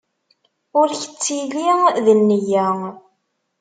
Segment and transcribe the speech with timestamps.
[0.79, 1.71] Ur k-ttili
[2.05, 2.67] d nneyya!